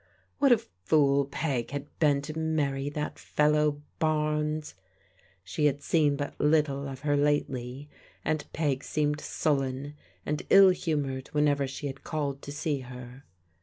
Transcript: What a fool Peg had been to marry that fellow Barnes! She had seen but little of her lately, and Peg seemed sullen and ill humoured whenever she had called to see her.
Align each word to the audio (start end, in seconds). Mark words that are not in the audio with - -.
What 0.39 0.51
a 0.51 0.57
fool 0.57 1.25
Peg 1.27 1.69
had 1.69 1.85
been 1.99 2.23
to 2.23 2.35
marry 2.35 2.89
that 2.89 3.19
fellow 3.19 3.83
Barnes! 3.99 4.73
She 5.43 5.65
had 5.67 5.83
seen 5.83 6.15
but 6.15 6.33
little 6.41 6.87
of 6.87 7.01
her 7.01 7.15
lately, 7.15 7.87
and 8.25 8.51
Peg 8.51 8.83
seemed 8.83 9.21
sullen 9.21 9.93
and 10.25 10.41
ill 10.49 10.69
humoured 10.71 11.27
whenever 11.33 11.67
she 11.67 11.85
had 11.85 12.03
called 12.03 12.41
to 12.41 12.51
see 12.51 12.79
her. 12.79 13.25